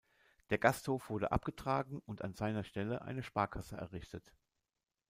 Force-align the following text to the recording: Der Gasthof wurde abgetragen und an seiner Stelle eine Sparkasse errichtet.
Der 0.49 0.57
Gasthof 0.57 1.11
wurde 1.11 1.31
abgetragen 1.31 2.01
und 2.07 2.23
an 2.23 2.33
seiner 2.33 2.63
Stelle 2.63 3.03
eine 3.03 3.21
Sparkasse 3.21 3.77
errichtet. 3.77 4.33